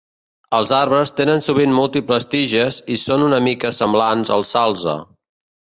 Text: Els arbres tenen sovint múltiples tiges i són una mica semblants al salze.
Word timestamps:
Els 0.59 0.71
arbres 0.77 1.13
tenen 1.19 1.43
sovint 1.47 1.75
múltiples 1.81 2.25
tiges 2.33 2.81
i 2.97 2.99
són 3.05 3.29
una 3.29 3.43
mica 3.51 3.75
semblants 3.83 4.35
al 4.41 4.51
salze. 4.57 4.99